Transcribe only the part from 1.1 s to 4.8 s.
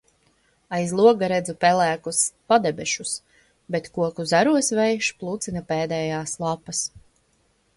redzu pelēkus padebešus, bet koku zaros